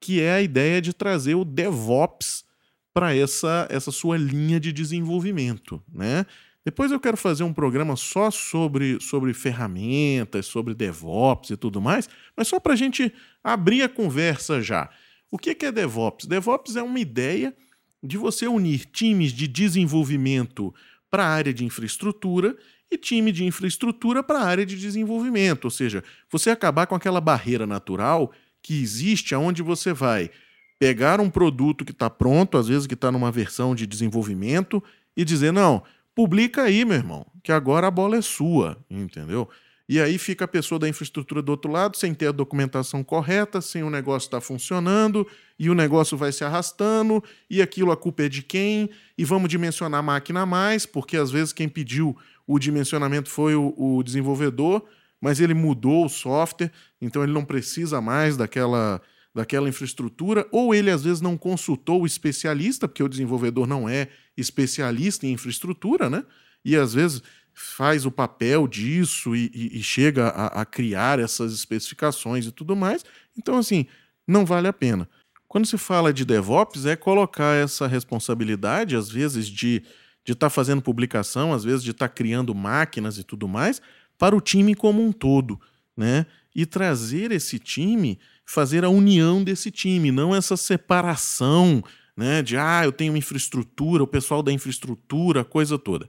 que 0.00 0.20
é 0.20 0.32
a 0.32 0.42
ideia 0.42 0.82
de 0.82 0.92
trazer 0.92 1.36
o 1.36 1.44
DevOps 1.44 2.44
para 2.92 3.14
essa, 3.14 3.68
essa 3.70 3.92
sua 3.92 4.16
linha 4.16 4.58
de 4.58 4.72
desenvolvimento, 4.72 5.80
né? 5.88 6.26
Depois 6.64 6.90
eu 6.90 6.98
quero 6.98 7.16
fazer 7.16 7.44
um 7.44 7.52
programa 7.52 7.94
só 7.94 8.28
sobre, 8.28 8.98
sobre 9.00 9.32
ferramentas, 9.32 10.46
sobre 10.46 10.74
DevOps 10.74 11.50
e 11.50 11.56
tudo 11.56 11.80
mais, 11.80 12.08
mas 12.36 12.48
só 12.48 12.58
para 12.58 12.72
a 12.72 12.76
gente 12.76 13.14
abrir 13.44 13.82
a 13.82 13.88
conversa 13.88 14.60
já. 14.60 14.90
O 15.30 15.38
que 15.38 15.64
é 15.64 15.70
DevOps? 15.70 16.26
DevOps 16.26 16.74
é 16.74 16.82
uma 16.82 16.98
ideia 16.98 17.54
de 18.02 18.16
você 18.16 18.46
unir 18.46 18.86
times 18.86 19.32
de 19.32 19.46
desenvolvimento 19.46 20.74
para 21.10 21.24
a 21.24 21.28
área 21.28 21.52
de 21.52 21.64
infraestrutura 21.64 22.56
e 22.90 22.96
time 22.96 23.30
de 23.30 23.44
infraestrutura 23.44 24.22
para 24.22 24.40
a 24.40 24.44
área 24.44 24.66
de 24.66 24.76
desenvolvimento, 24.76 25.66
ou 25.66 25.70
seja, 25.70 26.02
você 26.30 26.50
acabar 26.50 26.86
com 26.86 26.94
aquela 26.94 27.20
barreira 27.20 27.66
natural 27.66 28.32
que 28.62 28.80
existe 28.80 29.34
aonde 29.34 29.62
você 29.62 29.92
vai 29.92 30.30
pegar 30.78 31.20
um 31.20 31.30
produto 31.30 31.84
que 31.84 31.92
está 31.92 32.08
pronto, 32.08 32.56
às 32.56 32.68
vezes 32.68 32.86
que 32.86 32.94
está 32.94 33.12
numa 33.12 33.30
versão 33.30 33.74
de 33.74 33.86
desenvolvimento, 33.86 34.82
e 35.16 35.24
dizer, 35.24 35.52
não, 35.52 35.82
publica 36.14 36.62
aí, 36.62 36.84
meu 36.84 36.96
irmão, 36.96 37.26
que 37.42 37.52
agora 37.52 37.86
a 37.86 37.90
bola 37.90 38.16
é 38.16 38.22
sua, 38.22 38.82
entendeu? 38.88 39.48
E 39.90 40.00
aí 40.00 40.18
fica 40.18 40.44
a 40.44 40.48
pessoa 40.48 40.78
da 40.78 40.88
infraestrutura 40.88 41.42
do 41.42 41.48
outro 41.50 41.68
lado, 41.68 41.96
sem 41.96 42.14
ter 42.14 42.28
a 42.28 42.32
documentação 42.32 43.02
correta, 43.02 43.60
sem 43.60 43.82
o 43.82 43.90
negócio 43.90 44.28
estar 44.28 44.36
tá 44.36 44.40
funcionando, 44.40 45.26
e 45.58 45.68
o 45.68 45.74
negócio 45.74 46.16
vai 46.16 46.30
se 46.30 46.44
arrastando, 46.44 47.20
e 47.50 47.60
aquilo 47.60 47.90
a 47.90 47.96
culpa 47.96 48.22
é 48.22 48.28
de 48.28 48.40
quem? 48.40 48.88
E 49.18 49.24
vamos 49.24 49.48
dimensionar 49.48 49.98
a 49.98 50.02
máquina 50.02 50.42
a 50.42 50.46
mais, 50.46 50.86
porque 50.86 51.16
às 51.16 51.32
vezes 51.32 51.52
quem 51.52 51.68
pediu 51.68 52.16
o 52.46 52.56
dimensionamento 52.56 53.28
foi 53.28 53.56
o, 53.56 53.74
o 53.76 54.00
desenvolvedor, 54.04 54.84
mas 55.20 55.40
ele 55.40 55.54
mudou 55.54 56.06
o 56.06 56.08
software, 56.08 56.70
então 57.00 57.24
ele 57.24 57.32
não 57.32 57.44
precisa 57.44 58.00
mais 58.00 58.36
daquela 58.36 59.02
daquela 59.34 59.68
infraestrutura, 59.68 60.46
ou 60.52 60.72
ele 60.72 60.90
às 60.90 61.02
vezes 61.02 61.20
não 61.20 61.36
consultou 61.36 62.02
o 62.02 62.06
especialista, 62.06 62.86
porque 62.86 63.02
o 63.02 63.08
desenvolvedor 63.08 63.66
não 63.66 63.88
é 63.88 64.08
especialista 64.36 65.26
em 65.26 65.32
infraestrutura, 65.32 66.08
né? 66.08 66.24
E 66.64 66.76
às 66.76 66.94
vezes 66.94 67.22
faz 67.54 68.06
o 68.06 68.10
papel 68.10 68.66
disso 68.66 69.34
e, 69.34 69.50
e, 69.54 69.78
e 69.78 69.82
chega 69.82 70.28
a, 70.28 70.62
a, 70.62 70.64
criar 70.64 71.18
essas 71.18 71.52
especificações 71.52 72.46
e 72.46 72.52
tudo 72.52 72.74
mais. 72.74 73.04
Então, 73.36 73.58
assim, 73.58 73.86
não 74.26 74.46
vale 74.46 74.68
a 74.68 74.72
pena. 74.72 75.08
Quando 75.48 75.66
se 75.66 75.76
fala 75.76 76.12
de 76.12 76.24
DevOps, 76.24 76.86
é 76.86 76.94
colocar 76.96 77.54
essa 77.56 77.86
responsabilidade, 77.86 78.94
às 78.94 79.10
vezes, 79.10 79.48
de 79.48 79.82
de 80.24 80.32
estar 80.32 80.46
tá 80.46 80.50
fazendo 80.50 80.82
publicação, 80.82 81.52
às 81.52 81.64
vezes 81.64 81.82
de 81.82 81.90
estar 81.90 82.08
tá 82.08 82.14
criando 82.14 82.54
máquinas 82.54 83.18
e 83.18 83.24
tudo 83.24 83.48
mais, 83.48 83.80
para 84.18 84.36
o 84.36 84.40
time 84.40 84.74
como 84.74 85.02
um 85.02 85.12
todo, 85.12 85.60
né? 85.96 86.26
E 86.54 86.66
trazer 86.66 87.32
esse 87.32 87.58
time, 87.58 88.18
fazer 88.44 88.84
a 88.84 88.88
união 88.88 89.42
desse 89.42 89.70
time, 89.70 90.10
não 90.10 90.34
essa 90.34 90.56
separação, 90.56 91.82
né? 92.16 92.42
De 92.42 92.56
ah, 92.56 92.82
eu 92.84 92.92
tenho 92.92 93.16
infraestrutura, 93.16 94.02
o 94.02 94.06
pessoal 94.06 94.42
da 94.42 94.52
infraestrutura, 94.52 95.44
coisa 95.44 95.78
toda. 95.78 96.08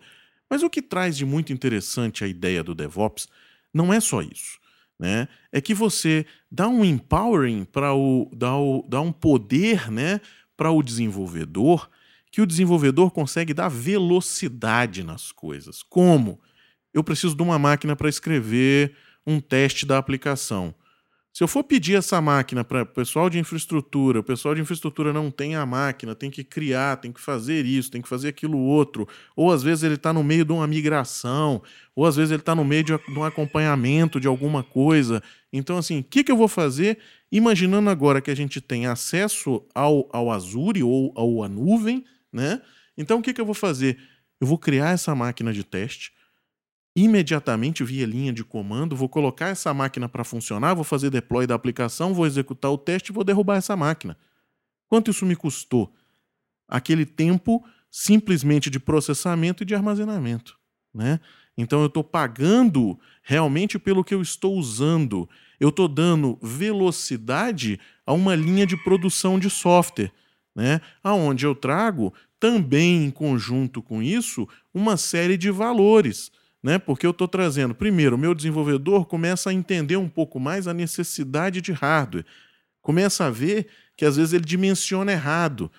Mas 0.51 0.63
o 0.63 0.70
que 0.70 0.81
traz 0.81 1.15
de 1.15 1.25
muito 1.25 1.53
interessante 1.53 2.25
a 2.25 2.27
ideia 2.27 2.62
do 2.62 2.75
DevOps 2.75 3.29
não 3.74 3.93
é 3.93 4.01
só 4.01 4.22
isso. 4.22 4.60
Né? 5.00 5.29
É 5.50 5.62
que 5.62 5.74
você 5.74 6.25
dá 6.51 6.67
um 6.67 6.84
empowering 6.84 7.63
para 7.63 7.93
o 7.93 8.29
dá, 8.36 8.58
o 8.58 8.86
dá 8.88 9.00
um 9.00 9.13
poder 9.13 9.89
né, 9.89 10.20
para 10.58 10.70
o 10.70 10.84
desenvolvedor 10.84 11.89
que 12.29 12.41
o 12.41 12.46
desenvolvedor 12.46 13.12
consegue 13.12 13.53
dar 13.53 13.70
velocidade 13.70 15.03
nas 15.03 15.31
coisas. 15.31 15.84
Como? 15.84 16.39
Eu 16.93 17.03
preciso 17.03 17.36
de 17.36 17.41
uma 17.41 17.58
máquina 17.58 17.96
para 17.96 18.10
escrever 18.10 18.96
um 19.25 19.39
teste 19.39 19.86
da 19.86 19.98
aplicação. 19.98 20.75
Se 21.33 21.41
eu 21.41 21.47
for 21.47 21.63
pedir 21.63 21.95
essa 21.95 22.19
máquina 22.19 22.61
para 22.61 22.83
o 22.83 22.85
pessoal 22.85 23.29
de 23.29 23.39
infraestrutura, 23.39 24.19
o 24.19 24.23
pessoal 24.23 24.53
de 24.53 24.59
infraestrutura 24.59 25.13
não 25.13 25.31
tem 25.31 25.55
a 25.55 25.65
máquina, 25.65 26.13
tem 26.13 26.29
que 26.29 26.43
criar, 26.43 26.97
tem 26.97 27.09
que 27.09 27.21
fazer 27.21 27.65
isso, 27.65 27.89
tem 27.89 28.01
que 28.01 28.09
fazer 28.09 28.27
aquilo 28.27 28.57
outro, 28.57 29.07
ou 29.33 29.50
às 29.50 29.63
vezes 29.63 29.85
ele 29.85 29.95
está 29.95 30.11
no 30.11 30.25
meio 30.25 30.43
de 30.43 30.51
uma 30.51 30.67
migração, 30.67 31.61
ou 31.95 32.05
às 32.05 32.17
vezes 32.17 32.31
ele 32.31 32.41
está 32.41 32.53
no 32.53 32.65
meio 32.65 32.83
de 32.83 32.93
um 32.93 33.23
acompanhamento 33.23 34.19
de 34.19 34.27
alguma 34.27 34.61
coisa. 34.61 35.23
Então, 35.53 35.77
assim, 35.77 36.00
o 36.00 36.03
que, 36.03 36.21
que 36.21 36.31
eu 36.31 36.38
vou 36.38 36.50
fazer? 36.50 36.97
Imaginando 37.31 37.89
agora 37.89 38.19
que 38.19 38.29
a 38.29 38.35
gente 38.35 38.59
tem 38.59 38.85
acesso 38.85 39.65
ao, 39.73 40.09
ao 40.11 40.29
Azure 40.31 40.83
ou 40.83 41.43
à 41.43 41.47
nuvem, 41.47 42.03
né? 42.31 42.61
Então, 42.97 43.19
o 43.19 43.21
que, 43.21 43.33
que 43.33 43.39
eu 43.39 43.45
vou 43.45 43.55
fazer? 43.55 43.97
Eu 44.39 44.47
vou 44.47 44.57
criar 44.57 44.89
essa 44.89 45.15
máquina 45.15 45.53
de 45.53 45.63
teste, 45.63 46.11
imediatamente 46.95 47.83
via 47.83 48.05
linha 48.05 48.33
de 48.33 48.43
comando, 48.43 48.95
vou 48.95 49.07
colocar 49.07 49.48
essa 49.48 49.74
máquina 49.74 50.10
para 50.10 50.24
funcionar, 50.24 50.74
vou 50.74 50.83
fazer 50.83 51.10
deploy 51.10 51.48
da 51.48 51.55
aplicação, 51.55 52.13
vou 52.13 52.25
executar 52.25 52.71
o 52.71 52.77
teste 52.77 53.12
e 53.12 53.13
vou 53.13 53.24
derrubar 53.24 53.57
essa 53.57 53.75
máquina. 53.77 54.17
Quanto 54.88 55.10
isso 55.10 55.25
me 55.25 55.36
custou? 55.36 55.93
Aquele 56.67 57.05
tempo 57.05 57.63
simplesmente 57.89 58.69
de 58.69 58.79
processamento 58.79 59.63
e 59.63 59.65
de 59.65 59.74
armazenamento. 59.74 60.57
Né? 60.93 61.19
Então 61.57 61.79
eu 61.79 61.88
estou 61.88 62.03
pagando 62.03 63.00
realmente 63.24 63.79
pelo 63.79 64.03
que 64.03 64.13
eu 64.13 64.21
estou 64.21 64.57
usando. 64.57 65.29
Eu 65.60 65.69
estou 65.69 65.88
dando 65.88 66.38
velocidade 66.41 67.79
a 68.05 68.12
uma 68.12 68.36
linha 68.36 68.65
de 68.65 68.75
produção 68.75 69.39
de 69.39 69.50
software, 69.50 70.12
né? 70.53 70.81
aonde 71.01 71.45
eu 71.45 71.55
trago 71.55 72.13
também 72.39 73.05
em 73.05 73.12
conjunto 73.12 73.81
com 73.81 74.01
isso 74.01 74.48
uma 74.74 74.98
série 74.98 75.38
de 75.38 75.51
valores 75.51 76.31
né? 76.63 76.77
Porque 76.77 77.06
eu 77.06 77.12
estou 77.12 77.27
trazendo, 77.27 77.74
primeiro, 77.74 78.15
o 78.15 78.20
meu 78.20 78.36
desenvolvedor 78.36 79.06
começa 79.06 79.50
a 79.50 79.53
entender 79.53 79.98
um 79.98 80.10
pouco 80.10 80.39
mais 80.39 80.68
a 80.68 80.74
necessidade 80.74 81.62
de 81.62 81.72
hardware, 81.72 82.25
começa 82.82 83.25
a 83.25 83.30
ver 83.30 83.68
que 83.98 84.06
às 84.06 84.18
vezes 84.18 84.34
ele 84.34 84.46
dimensiona 84.46 85.12
errado, 85.12 85.72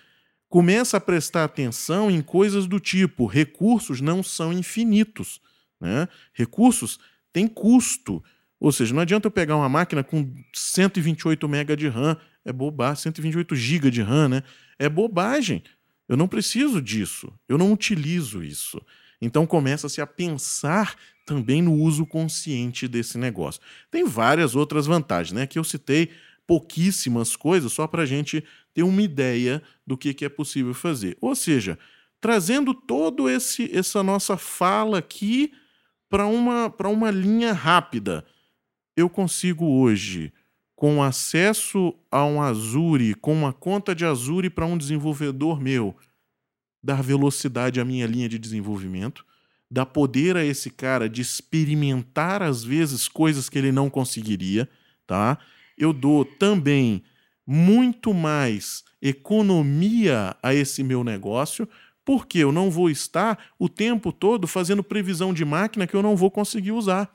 começa 0.49 0.97
a 0.97 1.01
prestar 1.01 1.45
atenção 1.45 2.11
em 2.11 2.21
coisas 2.21 2.67
do 2.67 2.79
tipo: 2.79 3.27
recursos 3.27 4.01
não 4.01 4.23
são 4.23 4.53
infinitos, 4.53 5.41
né? 5.81 6.09
Recursos 6.33 7.01
têm 7.33 7.49
custo. 7.49 8.23
Ou 8.61 8.71
seja, 8.71 8.95
não 8.95 9.03
adianta 9.03 9.27
eu 9.27 9.31
pegar 9.31 9.57
uma 9.57 9.69
máquina 9.69 10.05
com 10.05 10.33
128 10.55 11.49
MB 11.49 11.77
de 11.77 11.89
RAM, 11.89 12.17
é 12.45 12.53
bobagem, 12.53 13.03
128 13.03 13.57
GB 13.57 13.91
de 13.91 14.03
RAM, 14.03 14.29
né? 14.29 14.43
É 14.79 14.89
bobagem. 14.89 15.65
Eu 16.09 16.17
não 16.17 16.29
preciso 16.29 16.81
disso. 16.81 17.33
Eu 17.49 17.59
não 17.59 17.73
utilizo 17.73 18.45
isso. 18.45 18.81
Então 19.23 19.47
começa-se 19.47 20.00
a 20.00 20.07
pensar 20.07 20.97
também 21.25 21.62
no 21.62 21.75
uso 21.75 22.05
consciente 22.05 22.88
desse 22.88 23.17
negócio. 23.17 23.61
Tem 23.88 24.05
várias 24.05 24.57
outras 24.57 24.85
vantagens, 24.85 25.33
né? 25.33 25.47
Que 25.47 25.61
eu 25.61 25.64
citei 25.64 26.11
pouquíssimas 26.45 27.37
coisas 27.37 27.73
só 27.73 27.87
para 27.87 28.02
a 28.02 28.07
gente 28.07 28.45
ter 28.75 28.83
uma 28.83 29.00
ideia 29.00 29.62
do 29.87 29.97
que, 29.97 30.12
que 30.12 30.25
é 30.25 30.29
possível 30.29 30.75
fazer. 30.75 31.17
Ou 31.21 31.37
seja, 31.37 31.79
trazendo 32.21 32.75
todo 32.75 33.31
esse 33.31 33.71
essa 33.73 34.02
nossa 34.02 34.37
fala 34.37 34.99
aqui 34.99 35.52
para 36.11 36.26
uma 36.26 36.69
para 36.69 36.88
uma 36.88 37.11
linha 37.12 37.52
rápida. 37.52 38.25
Eu 38.97 39.09
consigo 39.09 39.64
hoje 39.64 40.33
com 40.75 41.00
acesso 41.00 41.95
a 42.11 42.25
um 42.25 42.43
Azure, 42.43 43.14
com 43.14 43.33
uma 43.33 43.52
conta 43.52 43.95
de 43.95 44.05
Azure 44.05 44.50
para 44.50 44.67
um 44.67 44.76
desenvolvedor 44.76 45.61
meu, 45.61 45.97
dar 46.83 47.03
velocidade 47.03 47.81
à 47.81 47.85
minha 47.85 48.07
linha 48.07 48.29
de 48.29 48.39
desenvolvimento, 48.39 49.25
dar 49.71 49.87
poder 49.87 50.37
a 50.37 50.45
esse 50.45 50.71
cara 50.71 51.09
de 51.09 51.23
experimentar 51.23 52.43
às 52.43 52.62
vezes 52.62 53.09
coisas 53.09 53.49
que 53.49 53.57
ele 53.57 53.73
não 53.73 53.89
conseguiria, 53.89 54.69
tá? 55.07 55.39
Eu 55.79 55.93
dou 55.93 56.25
também 56.25 57.03
muito 57.47 58.12
mais 58.12 58.85
economia 59.01 60.37
a 60.43 60.55
esse 60.55 60.83
meu 60.83 61.03
negócio, 61.03 61.69
porque 62.05 62.39
eu 62.39 62.53
não 62.53 62.71
vou 62.71 62.91
estar 62.91 63.39
o 63.59 63.69
tempo 63.69 64.12
todo 64.12 64.47
fazendo 64.47 64.83
previsão 64.83 65.33
de 65.33 65.45
máquina 65.45 65.87
que 65.87 65.95
eu 65.95 66.03
não 66.03 66.17
vou 66.17 66.31
conseguir 66.31 66.73
usar. 66.73 67.12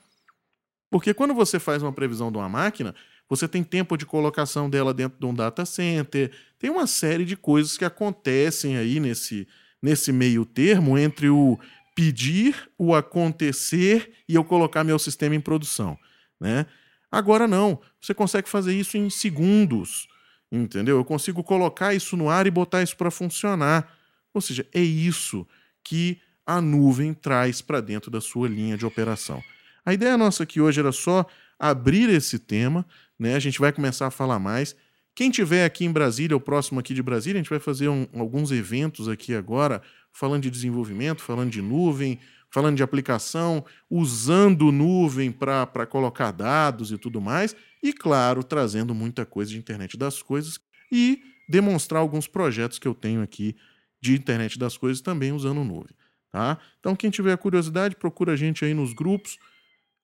Porque 0.90 1.14
quando 1.14 1.34
você 1.34 1.60
faz 1.60 1.84
uma 1.84 1.92
previsão 1.92 2.32
de 2.32 2.38
uma 2.38 2.50
máquina, 2.50 2.96
você 3.30 3.48
tem 3.48 3.64
tempo 3.64 3.98
de 3.98 4.06
colocação 4.06 4.70
dela 4.70 4.94
dentro 4.94 5.20
de 5.20 5.26
um 5.26 5.34
data 5.34 5.66
center, 5.66 6.32
tem 6.58 6.70
uma 6.70 6.88
série 6.88 7.26
de 7.26 7.36
coisas 7.36 7.78
que 7.78 7.86
acontecem 7.86 8.78
aí 8.78 9.00
nesse, 9.00 9.48
nesse 9.82 10.12
meio 10.12 10.46
termo 10.46 10.98
entre 10.98 11.30
o 11.30 11.60
pedir, 11.96 12.70
o 12.78 12.94
acontecer 12.94 14.12
e 14.30 14.36
eu 14.36 14.44
colocar 14.44 14.84
meu 14.84 15.00
sistema 15.00 15.36
em 15.36 15.42
produção. 15.42 15.98
Né? 16.40 16.66
Agora 17.12 17.48
não, 17.48 17.82
você 18.00 18.14
consegue 18.14 18.48
fazer 18.48 18.74
isso 18.74 18.98
em 18.98 19.10
segundos, 19.10 20.08
entendeu? 20.52 20.98
Eu 20.98 21.06
consigo 21.06 21.44
colocar 21.44 21.94
isso 21.94 22.16
no 22.16 22.30
ar 22.30 22.46
e 22.46 22.52
botar 22.52 22.84
isso 22.84 22.96
para 22.96 23.10
funcionar. 23.10 23.92
Ou 24.34 24.42
seja, 24.42 24.68
é 24.74 24.82
isso 24.82 25.48
que 25.84 26.20
a 26.46 26.62
nuvem 26.62 27.14
traz 27.14 27.62
para 27.62 27.82
dentro 27.82 28.12
da 28.12 28.22
sua 28.22 28.48
linha 28.48 28.78
de 28.78 28.86
operação. 28.86 29.44
A 29.86 29.94
ideia 29.94 30.18
nossa 30.18 30.44
aqui 30.44 30.62
hoje 30.62 30.80
era 30.80 30.92
só 30.92 31.26
abrir 31.58 32.10
esse 32.10 32.38
tema, 32.38 32.86
né? 33.20 33.36
A 33.36 33.40
gente 33.40 33.60
vai 33.60 33.72
começar 33.72 34.08
a 34.08 34.12
falar 34.12 34.40
mais. 34.40 34.76
Quem 35.16 35.32
tiver 35.32 35.66
aqui 35.66 35.84
em 35.84 35.92
Brasília, 35.92 36.38
o 36.38 36.40
próximo 36.40 36.80
aqui 36.80 36.94
de 36.94 37.02
Brasília, 37.02 37.40
a 37.40 37.44
gente 37.44 37.50
vai 37.50 37.60
fazer 37.60 37.90
um, 37.90 38.08
alguns 38.14 38.52
eventos 38.52 39.08
aqui 39.08 39.34
agora, 39.34 39.82
falando 40.12 40.44
de 40.44 40.52
desenvolvimento, 40.52 41.24
falando 41.24 41.50
de 41.50 41.62
nuvem, 41.62 42.20
falando 42.50 42.78
de 42.78 42.84
aplicação, 42.84 43.66
usando 43.90 44.72
nuvem 44.72 45.32
para 45.32 45.86
colocar 45.86 46.32
dados 46.32 46.92
e 46.92 46.98
tudo 46.98 47.20
mais, 47.20 47.56
e 47.82 47.92
claro, 47.92 48.44
trazendo 48.44 48.94
muita 48.94 49.26
coisa 49.26 49.52
de 49.52 49.58
internet 49.58 49.98
das 49.98 50.22
coisas 50.22 50.60
e 50.92 51.22
demonstrar 51.50 52.02
alguns 52.02 52.28
projetos 52.28 52.80
que 52.80 52.88
eu 52.88 52.94
tenho 52.94 53.22
aqui 53.22 53.56
de 54.02 54.14
internet 54.14 54.58
das 54.60 54.78
coisas 54.78 55.02
também 55.02 55.32
usando 55.32 55.64
nuvem. 55.64 55.96
Tá? 56.32 56.58
Então, 56.80 56.96
quem 56.96 57.10
tiver 57.10 57.36
curiosidade, 57.38 57.96
procura 57.96 58.34
a 58.34 58.36
gente 58.36 58.64
aí 58.64 58.74
nos 58.74 58.94
grupos. 58.94 59.38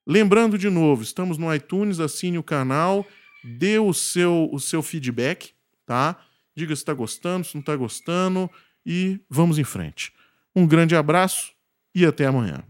Lembrando 0.06 0.58
de 0.58 0.68
novo, 0.68 1.02
estamos 1.02 1.38
no 1.38 1.52
iTunes, 1.54 1.98
assine 1.98 2.38
o 2.38 2.42
canal, 2.42 3.06
dê 3.42 3.78
o 3.78 3.92
seu, 3.94 4.48
o 4.52 4.60
seu 4.60 4.82
feedback, 4.82 5.52
tá? 5.86 6.18
Diga 6.54 6.74
se 6.74 6.82
está 6.82 6.92
gostando, 6.92 7.46
se 7.46 7.54
não 7.54 7.60
está 7.60 7.74
gostando 7.74 8.50
e 8.84 9.20
vamos 9.30 9.58
em 9.58 9.64
frente. 9.64 10.12
Um 10.54 10.66
grande 10.66 10.94
abraço 10.94 11.52
e 11.94 12.04
até 12.04 12.26
amanhã. 12.26 12.62